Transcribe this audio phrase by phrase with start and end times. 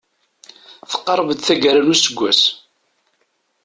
[0.89, 2.41] Teqreb-d taggara n useggas.